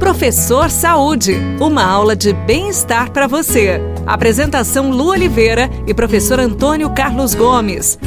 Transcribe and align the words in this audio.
Professor 0.00 0.70
Saúde, 0.70 1.36
uma 1.60 1.84
aula 1.84 2.16
de 2.16 2.32
bem-estar 2.32 3.12
para 3.12 3.26
você. 3.26 3.78
Apresentação 4.06 4.90
Lu 4.90 5.10
Oliveira 5.10 5.70
e 5.86 5.92
professor 5.92 6.40
Antônio 6.40 6.88
Carlos 6.90 7.34
Gomes. 7.34 7.98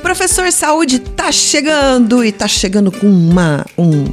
Professor 0.00 0.50
Saúde 0.50 0.98
tá 0.98 1.30
chegando 1.30 2.24
e 2.24 2.32
tá 2.32 2.48
chegando 2.48 2.90
com 2.90 3.06
uma 3.06 3.66
um 3.76 4.04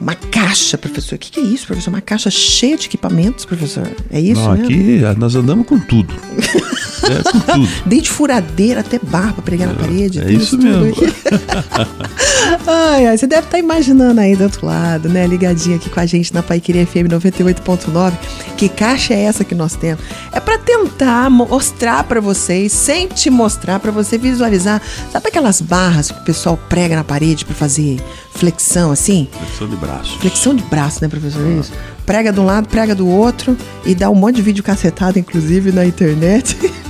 uma 0.00 0.14
caixa, 0.14 0.78
professor. 0.78 1.16
O 1.16 1.18
que, 1.18 1.32
que, 1.32 1.40
é 1.40 1.42
isso, 1.42 1.66
professor? 1.66 1.90
Uma 1.90 2.00
caixa 2.00 2.30
cheia 2.30 2.76
de 2.76 2.86
equipamentos, 2.86 3.44
professor? 3.44 3.90
É 4.10 4.20
isso 4.20 4.40
Não, 4.42 4.52
mesmo? 4.52 4.66
Aqui 4.66 5.18
nós 5.18 5.34
andamos 5.34 5.66
com 5.66 5.78
tudo. 5.78 6.14
é, 7.04 7.22
com 7.22 7.40
tudo. 7.40 7.68
Desde 7.86 8.10
furadeira 8.10 8.80
até 8.80 8.98
barra 8.98 9.32
pra 9.32 9.42
pregar 9.42 9.68
é, 9.68 9.72
na 9.72 9.78
parede. 9.78 10.20
É 10.20 10.30
isso 10.30 10.56
mesmo. 10.58 10.94
ai, 12.66 13.06
ai, 13.06 13.18
você 13.18 13.26
deve 13.26 13.42
estar 13.42 13.52
tá 13.52 13.58
imaginando 13.58 14.20
aí 14.20 14.36
do 14.36 14.44
outro 14.44 14.66
lado, 14.66 15.08
né? 15.08 15.26
Ligadinho 15.26 15.76
aqui 15.76 15.90
com 15.90 16.00
a 16.00 16.06
gente 16.06 16.32
na 16.32 16.42
Paiqueria 16.42 16.86
FM 16.86 17.08
98.9. 17.10 18.12
Que 18.56 18.68
caixa 18.68 19.14
é 19.14 19.22
essa 19.22 19.44
que 19.44 19.54
nós 19.54 19.74
temos? 19.74 20.04
É 20.32 20.40
para 20.40 20.58
tentar 20.58 21.30
mostrar 21.30 22.04
para 22.04 22.20
vocês, 22.20 22.72
sem 22.72 23.08
te 23.08 23.30
mostrar, 23.30 23.80
para 23.80 23.90
você 23.90 24.18
visualizar. 24.18 24.80
Sabe 25.10 25.28
aquelas 25.28 25.60
barras 25.60 26.10
que 26.10 26.20
o 26.20 26.24
pessoal 26.24 26.58
prega 26.68 26.96
na 26.96 27.04
parede 27.04 27.44
para 27.44 27.54
fazer 27.54 28.00
flexão 28.32 28.90
assim? 28.90 29.28
Flexão 29.32 29.68
de 29.68 29.76
braço. 29.76 30.18
Flexão 30.18 30.54
de 30.54 30.62
braço, 30.64 30.98
né, 31.02 31.08
professor? 31.08 31.42
Ah. 31.44 31.60
Isso. 31.60 31.72
Prega 32.04 32.32
de 32.32 32.38
um 32.38 32.44
lado, 32.44 32.68
prega 32.68 32.94
do 32.94 33.08
outro 33.08 33.56
e 33.84 33.94
dá 33.94 34.10
um 34.10 34.14
monte 34.14 34.36
de 34.36 34.42
vídeo 34.42 34.62
cacetado, 34.62 35.18
inclusive, 35.18 35.72
na 35.72 35.86
internet. 35.86 36.56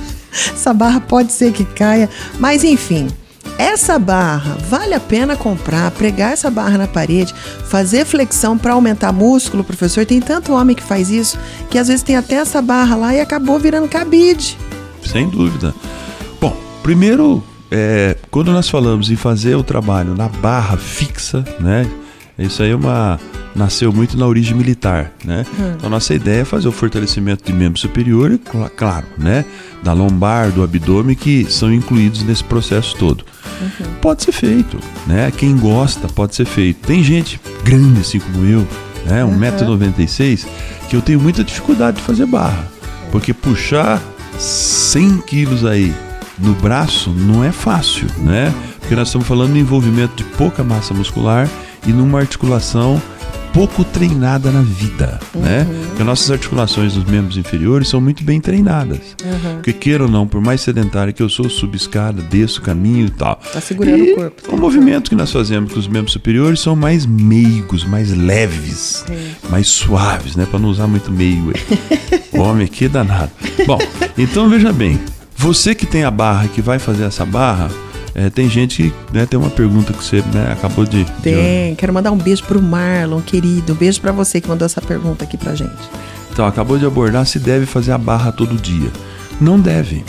Essa 0.53 0.73
barra 0.73 0.99
pode 0.99 1.31
ser 1.31 1.51
que 1.51 1.65
caia, 1.65 2.09
mas 2.39 2.63
enfim. 2.63 3.07
Essa 3.57 3.97
barra 3.97 4.57
vale 4.69 4.93
a 4.93 4.99
pena 4.99 5.35
comprar, 5.35 5.89
pregar 5.91 6.33
essa 6.33 6.49
barra 6.49 6.77
na 6.77 6.87
parede, 6.87 7.33
fazer 7.69 8.05
flexão 8.05 8.57
para 8.57 8.73
aumentar 8.73 9.13
músculo, 9.13 9.63
professor. 9.63 10.05
Tem 10.05 10.19
tanto 10.19 10.51
homem 10.51 10.75
que 10.75 10.83
faz 10.83 11.09
isso 11.09 11.37
que 11.69 11.77
às 11.77 11.87
vezes 11.87 12.03
tem 12.03 12.17
até 12.17 12.35
essa 12.35 12.61
barra 12.61 12.95
lá 12.95 13.15
e 13.15 13.21
acabou 13.21 13.57
virando 13.57 13.87
cabide. 13.87 14.57
Sem 15.05 15.29
dúvida. 15.29 15.73
Bom, 16.41 16.55
primeiro 16.83 17.41
é, 17.71 18.17
quando 18.29 18.51
nós 18.51 18.69
falamos 18.69 19.09
em 19.09 19.15
fazer 19.15 19.55
o 19.55 19.63
trabalho 19.63 20.15
na 20.15 20.27
barra 20.27 20.77
fixa, 20.77 21.43
né? 21.59 21.89
Isso 22.37 22.61
aí 22.61 22.71
é 22.71 22.75
uma 22.75 23.19
nasceu 23.55 23.91
muito 23.93 24.17
na 24.17 24.27
origem 24.27 24.55
militar, 24.55 25.11
né? 25.23 25.45
Uhum. 25.57 25.73
Então 25.77 25.89
nossa 25.89 26.13
ideia 26.13 26.41
é 26.41 26.45
fazer 26.45 26.67
o 26.67 26.71
fortalecimento 26.71 27.43
de 27.43 27.53
membro 27.53 27.79
superior 27.79 28.31
e 28.31 28.37
claro, 28.75 29.05
né, 29.17 29.45
da 29.81 29.93
lombar, 29.93 30.51
do 30.51 30.61
abdômen 30.63 31.15
que 31.15 31.45
são 31.49 31.73
incluídos 31.73 32.23
nesse 32.23 32.43
processo 32.43 32.95
todo. 32.97 33.23
Uhum. 33.61 33.93
Pode 34.01 34.23
ser 34.23 34.33
feito, 34.33 34.77
né? 35.07 35.31
Quem 35.35 35.55
gosta 35.55 36.07
pode 36.07 36.35
ser 36.35 36.45
feito. 36.45 36.85
Tem 36.85 37.03
gente 37.03 37.39
grande 37.63 38.01
assim 38.01 38.19
como 38.19 38.45
eu, 38.45 38.67
né, 39.05 39.23
1,96m, 39.23 40.45
que 40.89 40.95
eu 40.95 41.01
tenho 41.01 41.19
muita 41.19 41.43
dificuldade 41.43 41.97
de 41.97 42.03
fazer 42.03 42.25
barra, 42.25 42.67
porque 43.11 43.33
puxar 43.33 44.01
100 44.37 45.21
quilos 45.21 45.65
aí 45.65 45.93
no 46.37 46.53
braço 46.55 47.09
não 47.11 47.43
é 47.43 47.51
fácil, 47.51 48.07
né? 48.17 48.53
Porque 48.79 48.95
nós 48.95 49.07
estamos 49.07 49.25
falando 49.25 49.53
de 49.53 49.59
envolvimento 49.59 50.15
de 50.15 50.23
pouca 50.31 50.63
massa 50.63 50.93
muscular 50.93 51.49
e 51.87 51.93
numa 51.93 52.19
articulação 52.19 53.01
pouco 53.55 53.85
treinada 53.85 54.51
na 54.51 54.61
vida, 54.61 55.17
uhum. 55.33 55.41
né? 55.41 55.65
Porque 55.87 56.03
nossas 56.03 56.29
articulações 56.29 56.93
dos 56.93 57.05
membros 57.05 57.37
inferiores 57.37 57.87
são 57.87 58.01
muito 58.01 58.21
bem 58.21 58.41
treinadas. 58.41 59.15
Uhum. 59.23 59.53
Porque 59.55 59.71
queira 59.71 60.03
ou 60.03 60.09
não, 60.09 60.27
por 60.27 60.41
mais 60.41 60.59
sedentário 60.59 61.13
que 61.13 61.23
eu 61.23 61.29
sou, 61.29 61.49
subo 61.49 61.73
escada, 61.73 62.21
desço 62.21 62.61
caminho 62.61 63.05
e 63.05 63.11
tal. 63.11 63.39
Tá 63.53 63.61
segurando 63.61 64.03
e 64.03 64.11
o 64.11 64.15
corpo. 64.15 64.41
Tá? 64.41 64.51
O 64.51 64.59
movimento 64.59 65.09
que 65.09 65.15
nós 65.15 65.31
fazemos 65.31 65.71
com 65.71 65.79
os 65.79 65.87
membros 65.87 66.11
superiores 66.11 66.59
são 66.59 66.75
mais 66.75 67.05
meigos, 67.05 67.85
mais 67.85 68.11
leves, 68.11 69.05
mais 69.49 69.67
suaves, 69.67 70.35
né? 70.35 70.45
Para 70.45 70.59
não 70.59 70.67
usar 70.67 70.87
muito 70.87 71.09
meigo 71.09 71.53
aí. 71.55 72.19
o 72.37 72.41
homem 72.41 72.65
aqui 72.65 72.85
é 72.85 72.89
danado. 72.89 73.31
Bom, 73.65 73.79
então 74.17 74.49
veja 74.49 74.73
bem, 74.73 74.99
você 75.33 75.73
que 75.73 75.85
tem 75.85 76.03
a 76.03 76.11
barra, 76.11 76.49
que 76.49 76.61
vai 76.61 76.77
fazer 76.77 77.05
essa 77.05 77.25
barra, 77.25 77.71
é, 78.15 78.29
tem 78.29 78.49
gente 78.49 78.83
que 78.83 78.93
né, 79.13 79.25
tem 79.25 79.37
uma 79.37 79.49
pergunta 79.49 79.91
que 79.91 80.01
você 80.01 80.23
né, 80.33 80.53
acabou 80.53 80.85
de. 80.85 81.03
Tem, 81.21 81.71
de... 81.71 81.75
quero 81.75 81.93
mandar 81.93 82.11
um 82.11 82.17
beijo 82.17 82.43
pro 82.45 82.61
Marlon, 82.61 83.19
querido. 83.19 83.73
Um 83.73 83.75
beijo 83.75 83.99
para 83.99 84.13
você 84.13 84.39
que 84.39 84.47
mandou 84.47 84.65
essa 84.65 84.81
pergunta 84.81 85.25
aqui 85.25 85.35
pra 85.35 85.53
gente. 85.53 85.73
Então, 86.31 86.47
acabou 86.47 86.77
de 86.77 86.85
abordar 86.85 87.25
se 87.25 87.37
deve 87.37 87.65
fazer 87.65 87.91
a 87.91 87.97
barra 87.97 88.31
todo 88.31 88.55
dia. 88.55 88.89
Não 89.39 89.59
deve. 89.59 90.03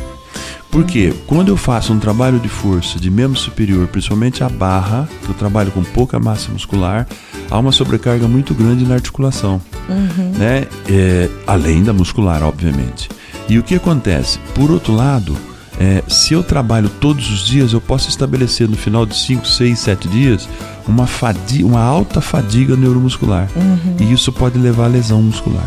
Porque 0.71 1.13
quando 1.27 1.49
eu 1.49 1.57
faço 1.57 1.93
um 1.93 1.99
trabalho 1.99 2.39
de 2.39 2.49
força 2.49 3.01
de 3.01 3.11
membro 3.11 3.39
superior, 3.39 3.89
principalmente 3.89 4.45
a 4.45 4.49
barra, 4.49 5.09
que 5.25 5.31
eu 5.31 5.35
trabalho 5.35 5.73
com 5.73 5.83
pouca 5.83 6.21
massa 6.21 6.53
muscular, 6.53 7.09
há 7.51 7.59
uma 7.59 7.73
sobrecarga 7.73 8.29
muito 8.29 8.55
grande 8.55 8.85
na 8.85 8.95
articulação, 8.95 9.61
uhum. 9.89 10.33
né? 10.37 10.67
É, 10.89 11.29
além 11.47 11.83
da 11.83 11.93
muscular, 11.93 12.43
obviamente. 12.45 13.09
E 13.49 13.59
o 13.59 13.63
que 13.63 13.75
acontece? 13.75 14.39
Por 14.55 14.71
outro 14.71 14.95
lado, 14.95 15.37
é, 15.79 16.03
se 16.09 16.33
eu 16.33 16.43
trabalho 16.43 16.89
todos 16.89 17.31
os 17.31 17.47
dias, 17.47 17.73
eu 17.73 17.81
posso 17.81 18.09
estabelecer 18.09 18.69
no 18.69 18.77
final 18.77 19.05
de 19.05 19.17
5, 19.17 19.47
6, 19.47 19.79
7 19.79 20.09
dias 20.09 20.49
uma, 20.87 21.07
fadiga, 21.07 21.67
uma 21.67 21.83
alta 21.83 22.21
fadiga 22.21 22.77
neuromuscular. 22.77 23.49
Uhum. 23.57 23.97
E 24.01 24.13
isso 24.13 24.33
pode 24.33 24.59
levar 24.59 24.85
a 24.85 24.89
lesão 24.89 25.23
muscular. 25.23 25.67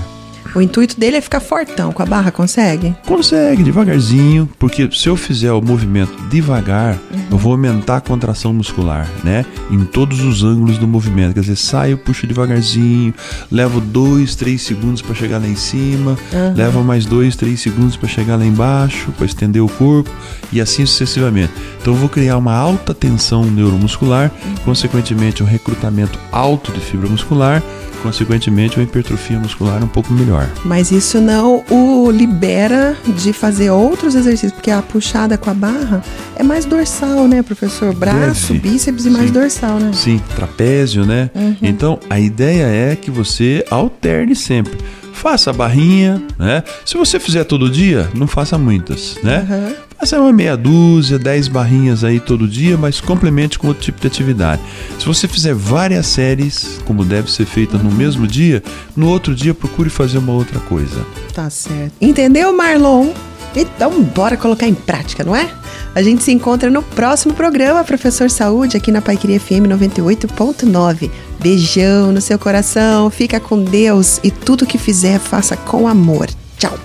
O 0.55 0.61
intuito 0.61 0.99
dele 0.99 1.17
é 1.17 1.21
ficar 1.21 1.39
fortão 1.39 1.91
com 1.91 2.01
a 2.01 2.05
barra, 2.05 2.31
consegue? 2.31 2.95
Consegue, 3.05 3.61
devagarzinho, 3.61 4.49
porque 4.57 4.89
se 4.91 5.07
eu 5.07 5.15
fizer 5.15 5.51
o 5.51 5.61
movimento 5.61 6.11
devagar. 6.27 6.97
Eu 7.29 7.37
vou 7.37 7.51
aumentar 7.51 7.97
a 7.97 8.01
contração 8.01 8.53
muscular, 8.53 9.07
né? 9.23 9.45
Em 9.69 9.83
todos 9.85 10.21
os 10.21 10.43
ângulos 10.43 10.77
do 10.77 10.87
movimento. 10.87 11.33
Quer 11.33 11.41
dizer, 11.41 11.55
saio, 11.55 11.97
puxo 11.97 12.25
devagarzinho, 12.25 13.13
levo 13.51 13.79
dois, 13.79 14.35
três 14.35 14.61
segundos 14.61 15.01
para 15.01 15.13
chegar 15.13 15.39
lá 15.39 15.47
em 15.47 15.55
cima, 15.55 16.17
uhum. 16.33 16.53
levo 16.55 16.83
mais 16.83 17.05
dois, 17.05 17.35
três 17.35 17.59
segundos 17.59 17.95
para 17.95 18.07
chegar 18.07 18.35
lá 18.35 18.45
embaixo, 18.45 19.11
para 19.11 19.25
estender 19.25 19.61
o 19.61 19.69
corpo 19.69 20.09
e 20.51 20.59
assim 20.59 20.85
sucessivamente. 20.85 21.53
Então 21.81 21.93
eu 21.93 21.99
vou 21.99 22.09
criar 22.09 22.37
uma 22.37 22.53
alta 22.53 22.93
tensão 22.93 23.45
neuromuscular, 23.45 24.31
uhum. 24.43 24.55
consequentemente 24.65 25.43
um 25.43 25.45
recrutamento 25.45 26.17
alto 26.31 26.71
de 26.71 26.79
fibra 26.79 27.07
muscular 27.07 27.61
consequentemente 28.01 28.77
uma 28.77 28.83
hipertrofia 28.83 29.39
muscular 29.39 29.83
um 29.83 29.87
pouco 29.87 30.11
melhor. 30.13 30.49
Mas 30.63 30.91
isso 30.91 31.19
não 31.19 31.63
o 31.69 32.09
libera 32.11 32.97
de 33.07 33.33
fazer 33.33 33.69
outros 33.69 34.15
exercícios, 34.15 34.51
porque 34.51 34.71
a 34.71 34.81
puxada 34.81 35.37
com 35.37 35.49
a 35.49 35.53
barra 35.53 36.03
é 36.35 36.43
mais 36.43 36.65
dorsal, 36.65 37.18
né, 37.27 37.41
professor? 37.41 37.93
Braço, 37.93 38.53
Deve. 38.53 38.69
bíceps 38.69 39.05
e 39.05 39.09
Sim. 39.09 39.17
mais 39.17 39.31
dorsal, 39.31 39.79
né? 39.79 39.91
Sim, 39.93 40.21
trapézio, 40.35 41.05
né? 41.05 41.29
Uhum. 41.35 41.55
Então 41.61 41.99
a 42.09 42.19
ideia 42.19 42.65
é 42.65 42.95
que 42.95 43.11
você 43.11 43.65
alterne 43.69 44.35
sempre 44.35 44.77
faça 45.19 45.49
a 45.49 45.53
barrinha, 45.53 46.21
né? 46.37 46.63
Se 46.85 46.95
você 46.97 47.19
fizer 47.19 47.43
todo 47.43 47.69
dia, 47.69 48.09
não 48.15 48.25
faça 48.25 48.57
muitas, 48.57 49.17
né? 49.21 49.45
Uhum. 49.49 49.75
Faça 49.99 50.17
uma 50.17 50.31
meia 50.31 50.55
dúzia, 50.55 51.19
dez 51.19 51.49
barrinhas 51.49 52.05
aí 52.05 52.21
todo 52.21 52.47
dia, 52.47 52.77
mas 52.77 53.01
complemente 53.01 53.59
com 53.59 53.67
outro 53.67 53.83
tipo 53.83 53.99
de 53.99 54.07
atividade. 54.07 54.61
Se 54.97 55.05
você 55.05 55.27
fizer 55.27 55.53
várias 55.53 56.07
séries, 56.07 56.79
como 56.85 57.03
deve 57.03 57.29
ser 57.29 57.45
feita 57.45 57.77
no 57.77 57.91
mesmo 57.91 58.25
dia, 58.25 58.63
no 58.95 59.09
outro 59.09 59.35
dia 59.35 59.53
procure 59.53 59.89
fazer 59.89 60.19
uma 60.19 60.31
outra 60.31 60.57
coisa. 60.61 61.05
Tá 61.33 61.49
certo. 61.49 61.91
Entendeu, 61.99 62.55
Marlon? 62.55 63.09
Então, 63.55 64.01
bora 64.01 64.37
colocar 64.37 64.67
em 64.67 64.73
prática, 64.73 65.23
não 65.23 65.35
é? 65.35 65.49
A 65.95 66.01
gente 66.01 66.23
se 66.23 66.31
encontra 66.31 66.69
no 66.69 66.83
próximo 66.83 67.33
programa, 67.33 67.83
Professor 67.83 68.29
Saúde, 68.29 68.77
aqui 68.77 68.91
na 68.91 69.01
Paiqueria 69.01 69.39
FM 69.39 69.65
98.9. 69.67 71.09
Beijão 71.39 72.11
no 72.11 72.21
seu 72.21 72.37
coração, 72.37 73.09
fica 73.09 73.39
com 73.39 73.63
Deus 73.63 74.19
e 74.23 74.29
tudo 74.29 74.65
que 74.65 74.77
fizer, 74.77 75.19
faça 75.19 75.57
com 75.57 75.87
amor. 75.87 76.29
Tchau. 76.57 76.77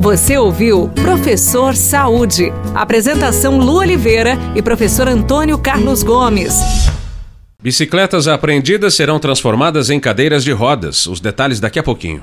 Você 0.00 0.36
ouviu 0.36 0.88
Professor 0.88 1.74
Saúde. 1.74 2.52
Apresentação 2.74 3.58
Lu 3.58 3.76
Oliveira 3.76 4.38
e 4.54 4.62
professor 4.62 5.06
Antônio 5.06 5.58
Carlos 5.58 6.02
Gomes. 6.02 6.54
Bicicletas 7.62 8.26
apreendidas 8.26 8.94
serão 8.94 9.18
transformadas 9.18 9.90
em 9.90 10.00
cadeiras 10.00 10.42
de 10.42 10.52
rodas. 10.52 11.06
Os 11.06 11.20
detalhes 11.20 11.60
daqui 11.60 11.78
a 11.78 11.82
pouquinho. 11.82 12.22